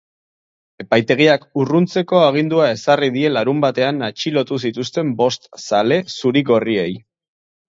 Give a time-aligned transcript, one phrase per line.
[0.83, 6.91] Epaitegiak urruntzeko agindua ezarri die larunbatean atxilotu zituzten bost zale zuri-gorriei.